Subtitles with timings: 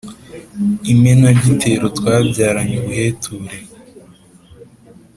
[0.93, 3.53] Imenagitero twabyaranye ubuheture